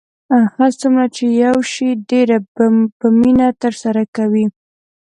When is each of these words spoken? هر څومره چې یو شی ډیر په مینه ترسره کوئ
هر 0.57 0.71
څومره 0.81 1.05
چې 1.15 1.25
یو 1.43 1.55
شی 1.71 1.89
ډیر 2.09 2.29
په 2.99 3.07
مینه 3.19 3.47
ترسره 3.61 4.03
کوئ 4.15 4.45